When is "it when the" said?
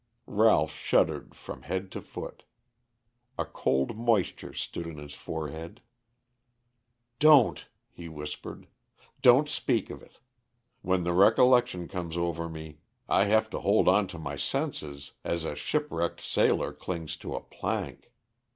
10.01-11.13